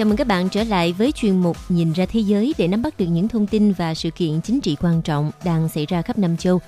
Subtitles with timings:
[0.00, 2.82] Chào mừng các bạn trở lại với chuyên mục Nhìn ra thế giới để nắm
[2.82, 6.02] bắt được những thông tin và sự kiện chính trị quan trọng đang xảy ra
[6.02, 6.60] khắp năm châu.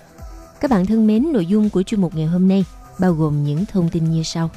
[0.61, 2.65] Các bạn thân mến, nội dung của chuyên mục ngày hôm nay
[3.01, 4.51] bao gồm những thông tin như sau.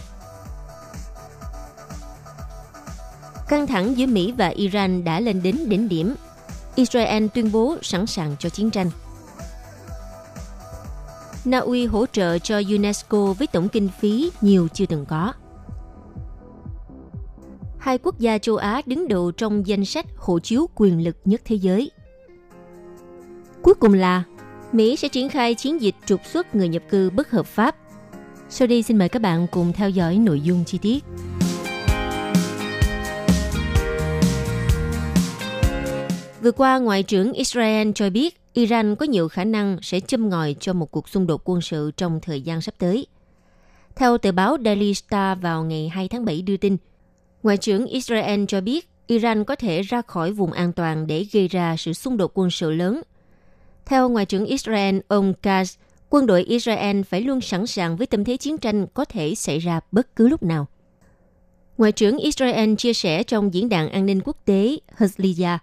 [3.48, 6.16] Căng thẳng giữa Mỹ và Iran đã lên đến đỉnh điểm.
[6.76, 8.92] Israel tuyên bố sẵn sàng cho chiến tranh.
[11.46, 15.34] Na Uy hỗ trợ cho UNESCO với tổng kinh phí nhiều chưa từng có
[17.86, 21.42] hai quốc gia châu Á đứng đầu trong danh sách hộ chiếu quyền lực nhất
[21.46, 21.92] thế giới.
[23.62, 24.24] Cuối cùng là
[24.72, 27.76] Mỹ sẽ triển khai chiến dịch trục xuất người nhập cư bất hợp pháp.
[28.50, 31.04] Sau đây xin mời các bạn cùng theo dõi nội dung chi tiết.
[36.42, 40.56] Vừa qua, Ngoại trưởng Israel cho biết Iran có nhiều khả năng sẽ châm ngòi
[40.60, 43.08] cho một cuộc xung đột quân sự trong thời gian sắp tới.
[43.96, 46.78] Theo tờ báo Daily Star vào ngày 2 tháng 7 đưa tin,
[47.46, 51.48] Ngoại trưởng Israel cho biết Iran có thể ra khỏi vùng an toàn để gây
[51.48, 53.02] ra sự xung đột quân sự lớn.
[53.86, 55.78] Theo Ngoại trưởng Israel ông Katz,
[56.10, 59.60] quân đội Israel phải luôn sẵn sàng với tâm thế chiến tranh có thể xảy
[59.60, 60.68] ra bất cứ lúc nào.
[61.78, 65.58] Ngoại trưởng Israel chia sẻ trong diễn đàn an ninh quốc tế Herzliya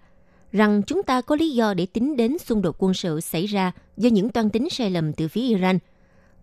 [0.51, 3.71] rằng chúng ta có lý do để tính đến xung đột quân sự xảy ra
[3.97, 5.79] do những toan tính sai lầm từ phía Iran.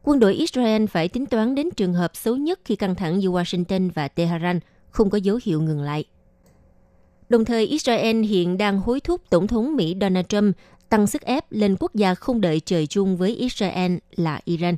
[0.03, 3.31] Quân đội Israel phải tính toán đến trường hợp xấu nhất khi căng thẳng giữa
[3.31, 6.05] Washington và Tehran– không có dấu hiệu ngừng lại.
[7.29, 10.57] Đồng thời, Israel hiện đang hối thúc Tổng thống Mỹ Donald Trump
[10.89, 14.77] tăng sức ép lên quốc gia không đợi trời chung với Israel là Iran.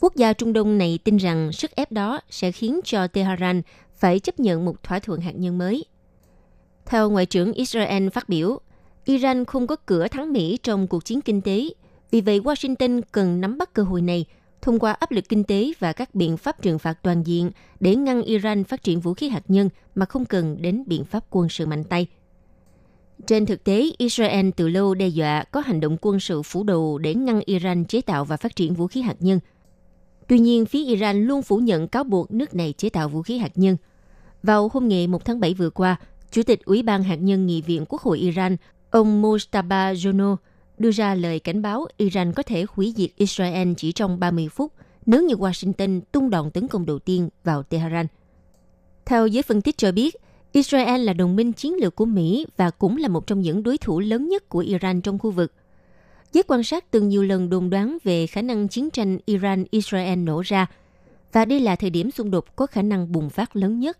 [0.00, 3.62] Quốc gia Trung Đông này tin rằng sức ép đó sẽ khiến cho Tehran
[3.96, 5.84] phải chấp nhận một thỏa thuận hạt nhân mới.
[6.86, 8.58] Theo Ngoại trưởng Israel phát biểu,
[9.04, 11.68] Iran không có cửa thắng Mỹ trong cuộc chiến kinh tế,
[12.10, 14.24] vì vậy Washington cần nắm bắt cơ hội này–
[14.62, 17.96] thông qua áp lực kinh tế và các biện pháp trừng phạt toàn diện để
[17.96, 21.48] ngăn Iran phát triển vũ khí hạt nhân mà không cần đến biện pháp quân
[21.48, 22.06] sự mạnh tay.
[23.26, 26.98] Trên thực tế, Israel từ lâu đe dọa có hành động quân sự phủ đầu
[26.98, 29.40] để ngăn Iran chế tạo và phát triển vũ khí hạt nhân.
[30.28, 33.38] Tuy nhiên, phía Iran luôn phủ nhận cáo buộc nước này chế tạo vũ khí
[33.38, 33.76] hạt nhân.
[34.42, 35.96] Vào hôm ngày 1 tháng 7 vừa qua,
[36.30, 38.56] Chủ tịch Ủy ban Hạt nhân Nghị viện Quốc hội Iran,
[38.90, 40.36] ông Mostaba Jono
[40.78, 44.72] đưa ra lời cảnh báo Iran có thể hủy diệt Israel chỉ trong 30 phút
[45.06, 48.06] nếu như Washington tung đòn tấn công đầu tiên vào Tehran.
[49.06, 50.16] Theo giới phân tích cho biết,
[50.52, 53.78] Israel là đồng minh chiến lược của Mỹ và cũng là một trong những đối
[53.78, 55.52] thủ lớn nhất của Iran trong khu vực.
[56.32, 60.40] Giới quan sát từng nhiều lần đồn đoán về khả năng chiến tranh Iran-Israel nổ
[60.40, 60.66] ra,
[61.32, 63.98] và đây là thời điểm xung đột có khả năng bùng phát lớn nhất.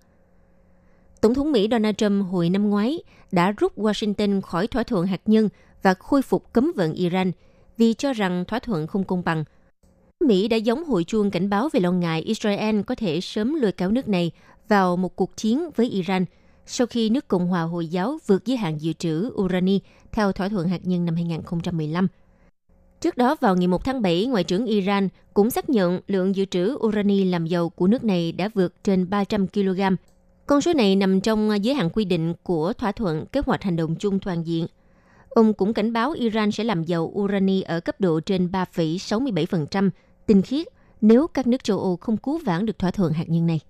[1.21, 2.99] Tổng thống Mỹ Donald Trump hồi năm ngoái
[3.33, 5.49] đã rút Washington khỏi thỏa thuận hạt nhân
[5.83, 7.33] và khôi phục cấm vận Iran
[7.77, 9.45] vì cho rằng thỏa thuận không công bằng.
[10.25, 13.73] Mỹ đã giống hồi chuông cảnh báo về lo ngại Israel có thể sớm lôi
[13.73, 14.31] kéo nước này
[14.69, 16.25] vào một cuộc chiến với Iran
[16.67, 19.81] sau khi nước Cộng hòa Hồi giáo vượt giới hạn dự trữ urani
[20.13, 22.09] theo thỏa thuận hạt nhân năm 2015.
[23.01, 26.45] Trước đó vào ngày 1 tháng 7, Ngoại trưởng Iran cũng xác nhận lượng dự
[26.45, 29.81] trữ urani làm dầu của nước này đã vượt trên 300 kg.
[30.47, 33.77] Con số này nằm trong giới hạn quy định của thỏa thuận kế hoạch hành
[33.77, 34.67] động chung toàn diện
[35.31, 39.91] Ông cũng cảnh báo Iran sẽ làm dầu urani ở cấp độ trên 3,67%
[40.27, 40.67] tinh khiết
[41.01, 43.61] nếu các nước châu Âu không cứu vãn được thỏa thuận hạt nhân này.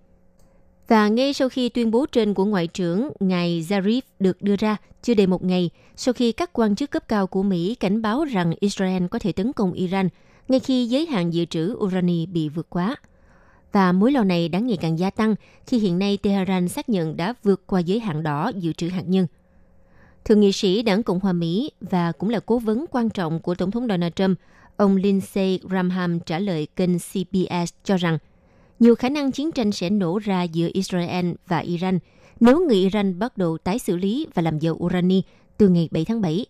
[0.89, 4.77] Và ngay sau khi tuyên bố trên của Ngoại trưởng ngài Zarif được đưa ra
[5.03, 8.25] chưa đầy một ngày sau khi các quan chức cấp cao của Mỹ cảnh báo
[8.25, 10.09] rằng Israel có thể tấn công Iran
[10.49, 12.97] ngay khi giới hạn dự trữ urani bị vượt quá.
[13.73, 15.35] Và mối lo này đã ngày càng gia tăng
[15.67, 19.05] khi hiện nay Tehran xác nhận đã vượt qua giới hạn đỏ dự trữ hạt
[19.07, 19.27] nhân–
[20.29, 23.55] Thượng nghị sĩ đảng Cộng hòa Mỹ và cũng là cố vấn quan trọng của
[23.55, 24.39] Tổng thống Donald Trump,
[24.77, 28.19] ông Lindsey Graham trả lời kênh CBS cho rằng
[28.79, 31.99] nhiều khả năng chiến tranh sẽ nổ ra giữa Israel và Iran
[32.41, 35.23] nếu người Iran bắt đầu tái xử lý và làm dầu urani
[35.59, 36.47] từ ngày 7 tháng 7.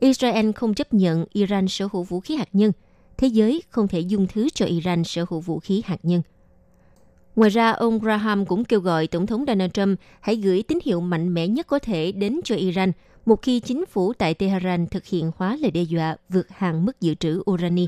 [0.00, 2.72] Israel không chấp nhận Iran sở hữu vũ khí hạt nhân.
[3.16, 6.22] Thế giới không thể dung thứ cho Iran sở hữu vũ khí hạt nhân.
[7.36, 11.00] Ngoài ra, ông Graham cũng kêu gọi Tổng thống Donald Trump hãy gửi tín hiệu
[11.00, 12.92] mạnh mẽ nhất có thể đến cho Iran
[13.26, 17.00] một khi chính phủ tại Tehran thực hiện hóa lời đe dọa vượt hàng mức
[17.00, 17.86] dự trữ urani.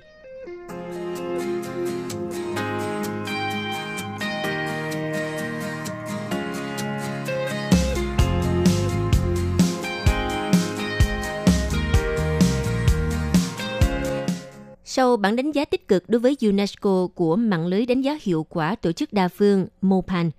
[14.99, 18.47] Sau bản đánh giá tích cực đối với UNESCO của mạng lưới đánh giá hiệu
[18.49, 20.31] quả tổ chức đa phương MOPAN,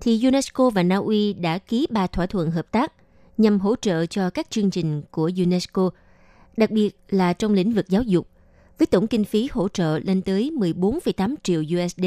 [0.00, 2.92] thì UNESCO và Na Uy đã ký ba thỏa thuận hợp tác
[3.38, 5.90] nhằm hỗ trợ cho các chương trình của UNESCO,
[6.56, 8.28] đặc biệt là trong lĩnh vực giáo dục,
[8.78, 12.04] với tổng kinh phí hỗ trợ lên tới 14,8 triệu USD.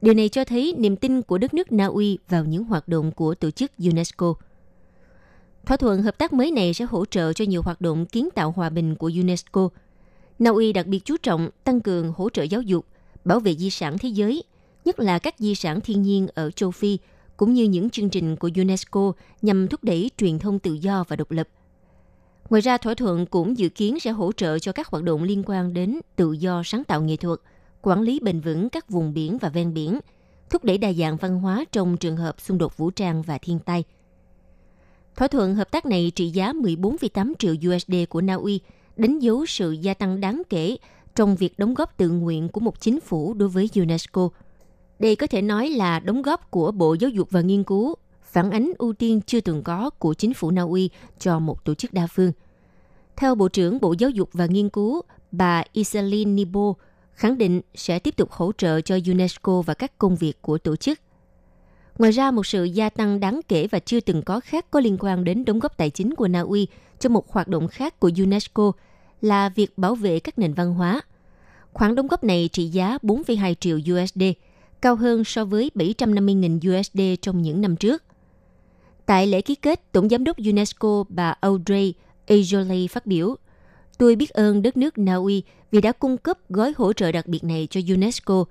[0.00, 3.12] Điều này cho thấy niềm tin của đất nước Na Uy vào những hoạt động
[3.12, 4.34] của tổ chức UNESCO.
[5.66, 8.50] Thỏa thuận hợp tác mới này sẽ hỗ trợ cho nhiều hoạt động kiến tạo
[8.56, 9.68] hòa bình của UNESCO–
[10.38, 12.86] Na Uy đặc biệt chú trọng tăng cường hỗ trợ giáo dục,
[13.24, 14.44] bảo vệ di sản thế giới,
[14.84, 16.98] nhất là các di sản thiên nhiên ở châu Phi,
[17.36, 19.12] cũng như những chương trình của UNESCO
[19.42, 21.48] nhằm thúc đẩy truyền thông tự do và độc lập.
[22.50, 25.42] Ngoài ra, thỏa thuận cũng dự kiến sẽ hỗ trợ cho các hoạt động liên
[25.46, 27.40] quan đến tự do sáng tạo nghệ thuật,
[27.82, 29.98] quản lý bền vững các vùng biển và ven biển,
[30.50, 33.58] thúc đẩy đa dạng văn hóa trong trường hợp xung đột vũ trang và thiên
[33.58, 33.84] tai.
[35.16, 38.60] Thỏa thuận hợp tác này trị giá 14,8 triệu USD của Na Uy–
[38.98, 40.76] đánh dấu sự gia tăng đáng kể
[41.14, 44.28] trong việc đóng góp tự nguyện của một chính phủ đối với UNESCO.
[44.98, 48.50] Đây có thể nói là đóng góp của Bộ Giáo dục và Nghiên cứu, phản
[48.50, 51.92] ánh ưu tiên chưa từng có của chính phủ Na Uy cho một tổ chức
[51.92, 52.32] đa phương.
[53.16, 55.02] Theo Bộ trưởng Bộ Giáo dục và Nghiên cứu,
[55.32, 56.72] bà Isaline Nibo
[57.14, 60.76] khẳng định sẽ tiếp tục hỗ trợ cho UNESCO và các công việc của tổ
[60.76, 60.98] chức.
[61.98, 64.96] Ngoài ra, một sự gia tăng đáng kể và chưa từng có khác có liên
[65.00, 66.66] quan đến đóng góp tài chính của Na Uy
[66.98, 68.72] cho một hoạt động khác của UNESCO–
[69.22, 71.00] là việc bảo vệ các nền văn hóa.
[71.72, 74.22] Khoản đóng góp này trị giá 4,2 triệu USD,
[74.80, 78.02] cao hơn so với 750.000 USD trong những năm trước.
[79.06, 81.94] Tại lễ ký kết, Tổng Giám đốc UNESCO bà Audrey
[82.26, 83.36] Azoulay phát biểu,
[83.98, 87.26] Tôi biết ơn đất nước Na Uy vì đã cung cấp gói hỗ trợ đặc
[87.26, 88.44] biệt này cho UNESCO.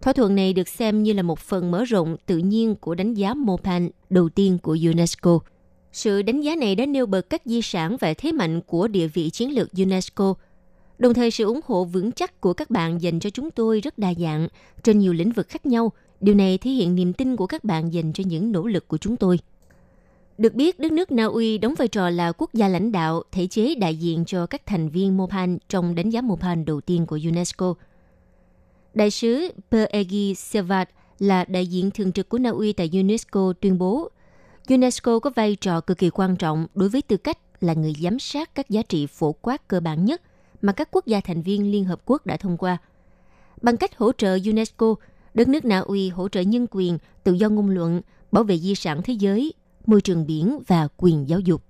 [0.00, 3.14] Thỏa thuận này được xem như là một phần mở rộng tự nhiên của đánh
[3.14, 5.40] giá MOPAN đầu tiên của UNESCO.
[5.96, 9.06] Sự đánh giá này đã nêu bật các di sản và thế mạnh của địa
[9.06, 10.34] vị chiến lược UNESCO.
[10.98, 13.98] Đồng thời sự ủng hộ vững chắc của các bạn dành cho chúng tôi rất
[13.98, 14.48] đa dạng
[14.82, 15.92] trên nhiều lĩnh vực khác nhau.
[16.20, 18.96] Điều này thể hiện niềm tin của các bạn dành cho những nỗ lực của
[18.96, 19.38] chúng tôi.
[20.38, 23.46] Được biết, đất nước Na Uy đóng vai trò là quốc gia lãnh đạo, thể
[23.46, 27.18] chế đại diện cho các thành viên MOPAN trong đánh giá MOPAN đầu tiên của
[27.24, 27.74] UNESCO.
[28.94, 30.88] Đại sứ Peregi Sevat
[31.18, 34.10] là đại diện thường trực của Na Uy tại UNESCO tuyên bố
[34.68, 38.18] UNESCO có vai trò cực kỳ quan trọng đối với tư cách là người giám
[38.18, 40.22] sát các giá trị phổ quát cơ bản nhất
[40.62, 42.78] mà các quốc gia thành viên Liên Hợp Quốc đã thông qua.
[43.62, 44.94] Bằng cách hỗ trợ UNESCO,
[45.34, 48.00] đất nước Na Uy hỗ trợ nhân quyền, tự do ngôn luận,
[48.32, 49.52] bảo vệ di sản thế giới,
[49.86, 51.62] môi trường biển và quyền giáo dục.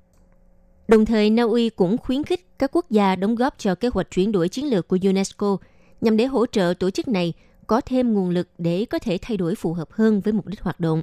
[0.88, 4.10] Đồng thời, Na Uy cũng khuyến khích các quốc gia đóng góp cho kế hoạch
[4.10, 5.56] chuyển đổi chiến lược của UNESCO
[6.00, 7.32] nhằm để hỗ trợ tổ chức này
[7.66, 10.60] có thêm nguồn lực để có thể thay đổi phù hợp hơn với mục đích
[10.60, 11.02] hoạt động.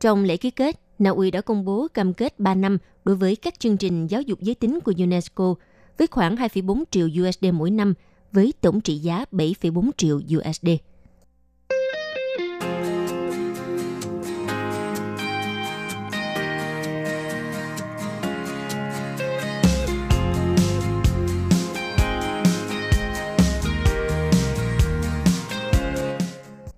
[0.00, 3.36] Trong lễ ký kết, Na Uy đã công bố cam kết 3 năm đối với
[3.36, 5.54] các chương trình giáo dục giới tính của UNESCO
[5.98, 7.94] với khoảng 2,4 triệu USD mỗi năm
[8.32, 10.68] với tổng trị giá 7,4 triệu USD.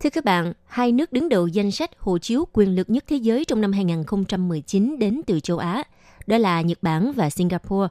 [0.09, 3.17] Thưa các bạn, hai nước đứng đầu danh sách hộ chiếu quyền lực nhất thế
[3.17, 5.83] giới trong năm 2019 đến từ châu Á,
[6.27, 7.89] đó là Nhật Bản và Singapore.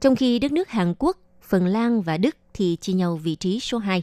[0.00, 3.60] Trong khi đất nước Hàn Quốc, Phần Lan và Đức thì chia nhau vị trí
[3.60, 4.02] số 2.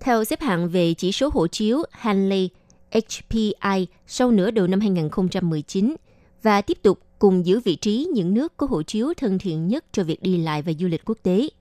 [0.00, 2.50] Theo xếp hạng về chỉ số hộ chiếu Hanley
[2.92, 5.96] HPI sau nửa đầu năm 2019
[6.42, 9.84] và tiếp tục cùng giữ vị trí những nước có hộ chiếu thân thiện nhất
[9.92, 11.48] cho việc đi lại và du lịch quốc tế–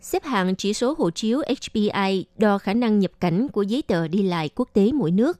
[0.00, 4.08] Xếp hạng chỉ số hộ chiếu HPI đo khả năng nhập cảnh của giấy tờ
[4.08, 5.38] đi lại quốc tế mỗi nước,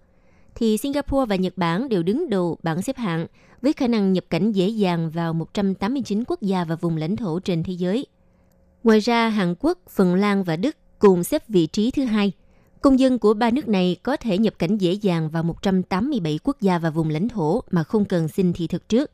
[0.54, 3.26] thì Singapore và Nhật Bản đều đứng đầu bảng xếp hạng
[3.62, 7.40] với khả năng nhập cảnh dễ dàng vào 189 quốc gia và vùng lãnh thổ
[7.40, 8.06] trên thế giới.
[8.84, 12.32] Ngoài ra, Hàn Quốc, Phần Lan và Đức cùng xếp vị trí thứ hai.
[12.80, 16.60] Công dân của ba nước này có thể nhập cảnh dễ dàng vào 187 quốc
[16.60, 19.10] gia và vùng lãnh thổ mà không cần xin thị thực trước.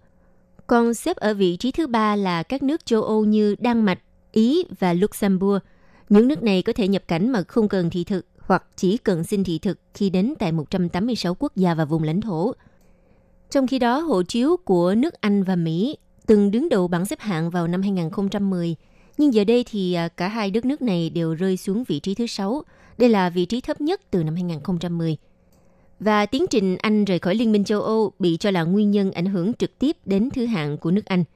[0.66, 3.98] Còn xếp ở vị trí thứ ba là các nước châu Âu như Đan Mạch,
[4.36, 5.62] Ý và Luxembourg.
[6.08, 9.24] Những nước này có thể nhập cảnh mà không cần thị thực hoặc chỉ cần
[9.24, 12.52] xin thị thực khi đến tại 186 quốc gia và vùng lãnh thổ.
[13.50, 17.20] Trong khi đó, hộ chiếu của nước Anh và Mỹ từng đứng đầu bảng xếp
[17.20, 18.76] hạng vào năm 2010,
[19.18, 22.14] nhưng giờ đây thì à, cả hai đất nước này đều rơi xuống vị trí
[22.14, 22.62] thứ sáu.
[22.98, 25.16] Đây là vị trí thấp nhất từ năm 2010.
[26.00, 29.10] Và tiến trình Anh rời khỏi Liên minh châu Âu bị cho là nguyên nhân
[29.10, 31.24] ảnh hưởng trực tiếp đến thứ hạng của nước Anh–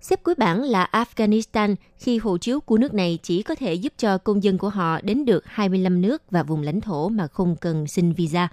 [0.00, 3.92] Xếp cuối bảng là Afghanistan khi hộ chiếu của nước này chỉ có thể giúp
[3.98, 7.56] cho công dân của họ đến được 25 nước và vùng lãnh thổ mà không
[7.56, 8.48] cần xin visa.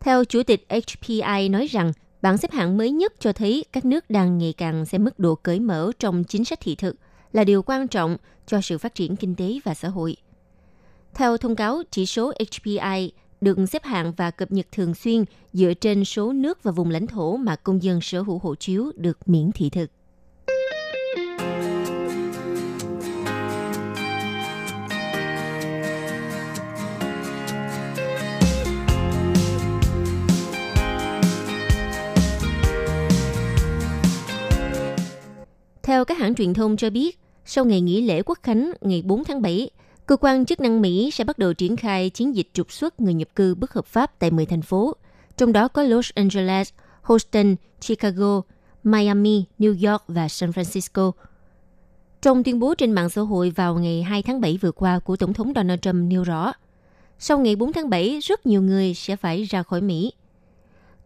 [0.00, 4.10] Theo Chủ tịch HPI nói rằng, bảng xếp hạng mới nhất cho thấy các nước
[4.10, 6.96] đang ngày càng xem mức độ cởi mở trong chính sách thị thực
[7.32, 10.16] là điều quan trọng cho sự phát triển kinh tế và xã hội.
[11.14, 15.74] Theo thông cáo, chỉ số HPI được xếp hạng và cập nhật thường xuyên dựa
[15.74, 19.28] trên số nước và vùng lãnh thổ mà công dân sở hữu hộ chiếu được
[19.28, 19.90] miễn thị thực.
[35.88, 39.24] Theo các hãng truyền thông cho biết, sau ngày nghỉ lễ quốc khánh ngày 4
[39.24, 39.70] tháng 7,
[40.06, 43.14] cơ quan chức năng Mỹ sẽ bắt đầu triển khai chiến dịch trục xuất người
[43.14, 44.96] nhập cư bất hợp pháp tại 10 thành phố,
[45.36, 46.70] trong đó có Los Angeles,
[47.02, 48.40] Houston, Chicago,
[48.84, 51.12] Miami, New York và San Francisco.
[52.22, 55.16] Trong tuyên bố trên mạng xã hội vào ngày 2 tháng 7 vừa qua của
[55.16, 56.52] Tổng thống Donald Trump nêu rõ,
[57.18, 60.12] sau ngày 4 tháng 7, rất nhiều người sẽ phải ra khỏi Mỹ.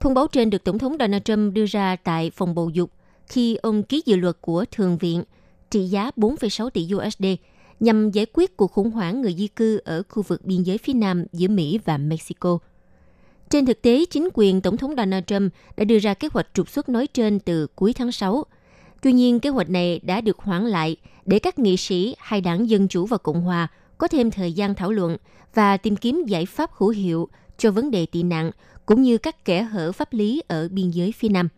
[0.01, 2.91] Thông báo trên được Tổng thống Donald Trump đưa ra tại phòng bầu dục
[3.27, 5.23] khi ông ký dự luật của Thượng viện
[5.71, 7.25] trị giá 4,6 tỷ USD
[7.81, 10.93] nhằm giải quyết cuộc khủng hoảng người di cư ở khu vực biên giới phía
[10.93, 12.59] nam giữa Mỹ và Mexico.
[13.51, 16.69] Trên thực tế, chính quyền Tổng thống Donald Trump đã đưa ra kế hoạch trục
[16.69, 18.45] xuất nói trên từ cuối tháng 6.
[19.03, 22.71] Tuy nhiên, kế hoạch này đã được hoãn lại để các nghị sĩ hai đảng
[22.71, 25.17] Dân Chủ và Cộng Hòa có thêm thời gian thảo luận
[25.55, 28.51] và tìm kiếm giải pháp hữu hiệu cho vấn đề tị nạn
[28.87, 31.49] cũng như các kẻ hở pháp lý ở biên giới phía Nam.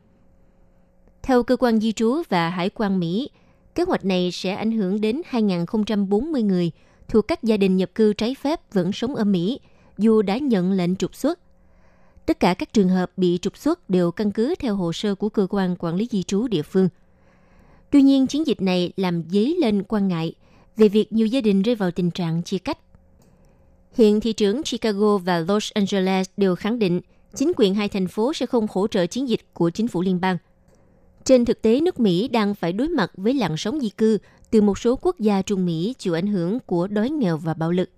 [1.25, 3.31] Theo cơ quan di trú và hải quan Mỹ,
[3.75, 6.71] kế hoạch này sẽ ảnh hưởng đến 2.040 người
[7.09, 9.61] thuộc các gia đình nhập cư trái phép vẫn sống ở Mỹ,
[9.99, 11.39] dù đã nhận lệnh trục xuất.
[12.27, 15.29] Tất cả các trường hợp bị trục xuất đều căn cứ theo hồ sơ của
[15.29, 16.89] cơ quan quản lý di trú địa phương.
[17.91, 20.35] Tuy nhiên, chiến dịch này làm dấy lên quan ngại
[20.77, 22.79] về việc nhiều gia đình rơi vào tình trạng chia cách.
[23.93, 27.01] Hiện thị trưởng Chicago và Los Angeles đều khẳng định
[27.35, 30.21] chính quyền hai thành phố sẽ không hỗ trợ chiến dịch của chính phủ liên
[30.21, 30.39] bang–
[31.25, 34.19] trên thực tế, nước Mỹ đang phải đối mặt với làn sóng di cư
[34.51, 37.73] từ một số quốc gia Trung Mỹ chịu ảnh hưởng của đói nghèo và bạo
[37.73, 37.91] lực.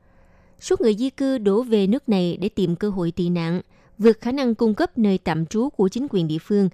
[0.61, 3.61] Số người di cư đổ về nước này để tìm cơ hội tị nạn,
[3.99, 6.69] vượt khả năng cung cấp nơi tạm trú của chính quyền địa phương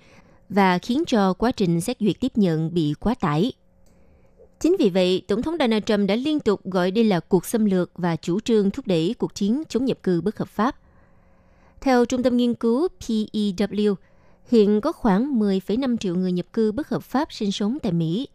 [0.48, 3.52] và khiến cho quá trình xét duyệt tiếp nhận bị quá tải.
[4.60, 7.64] Chính vì vậy, Tổng thống Donald Trump đã liên tục gọi đây là cuộc xâm
[7.64, 10.76] lược và chủ trương thúc đẩy cuộc chiến chống nhập cư bất hợp pháp.
[11.80, 13.94] Theo Trung tâm Nghiên cứu PEW,
[14.48, 18.28] Hiện có khoảng 10,5 triệu người nhập cư bất hợp pháp sinh sống tại Mỹ.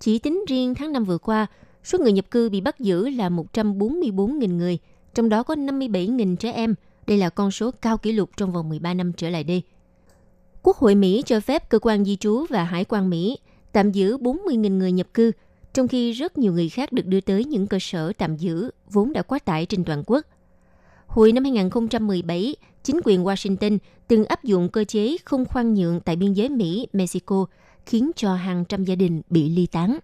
[0.00, 1.46] Chỉ tính riêng tháng 5 vừa qua,
[1.84, 4.78] số người nhập cư bị bắt giữ là 144.000 người,
[5.14, 6.74] trong đó có 57.000 trẻ em.
[7.06, 9.62] Đây là con số cao kỷ lục trong vòng 13 năm trở lại đây.
[10.62, 13.38] Quốc hội Mỹ cho phép cơ quan di trú và hải quan Mỹ
[13.72, 15.32] tạm giữ 40.000 người nhập cư,
[15.72, 19.12] trong khi rất nhiều người khác được đưa tới những cơ sở tạm giữ vốn
[19.12, 20.26] đã quá tải trên toàn quốc.
[21.12, 23.78] Hồi năm 2017, chính quyền Washington
[24.08, 27.46] từng áp dụng cơ chế không khoan nhượng tại biên giới Mỹ-Mexico,
[27.86, 29.98] khiến cho hàng trăm gia đình bị ly tán.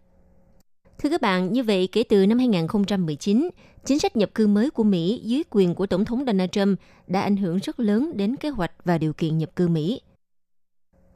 [0.98, 3.50] Thưa các bạn, như vậy kể từ năm 2019,
[3.84, 7.20] chính sách nhập cư mới của Mỹ dưới quyền của Tổng thống Donald Trump đã
[7.20, 10.00] ảnh hưởng rất lớn đến kế hoạch và điều kiện nhập cư Mỹ.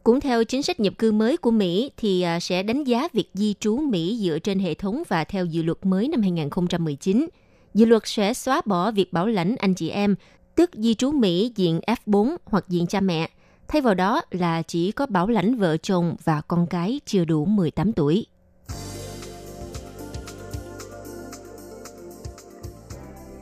[0.02, 3.30] Cũng theo chính sách nhập cư mới của Mỹ thì à, sẽ đánh giá việc
[3.34, 7.26] di trú Mỹ dựa trên hệ thống và theo dự luật mới năm 2019.
[7.74, 10.14] Dự luật sẽ xóa bỏ việc bảo lãnh anh chị em
[10.54, 13.30] tức di trú Mỹ diện F4 hoặc diện cha mẹ,
[13.68, 17.44] thay vào đó là chỉ có bảo lãnh vợ chồng và con cái chưa đủ
[17.44, 18.26] 18 tuổi.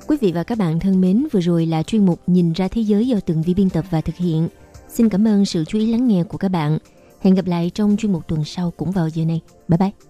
[0.07, 2.81] Quý vị và các bạn thân mến, vừa rồi là chuyên mục Nhìn ra thế
[2.81, 4.49] giới do từng vi biên tập và thực hiện.
[4.89, 6.79] Xin cảm ơn sự chú ý lắng nghe của các bạn.
[7.21, 9.41] Hẹn gặp lại trong chuyên mục tuần sau cũng vào giờ này.
[9.69, 10.10] Bye bye!